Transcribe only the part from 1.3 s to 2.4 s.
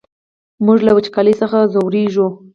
څخه ځوريږو!